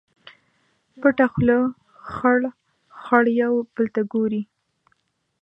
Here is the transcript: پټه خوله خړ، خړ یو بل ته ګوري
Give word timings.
پټه 1.01 1.25
خوله 1.33 1.57
خړ، 2.13 2.41
خړ 3.01 3.25
یو 3.43 3.53
بل 3.75 3.85
ته 3.95 4.01
ګوري 4.13 4.41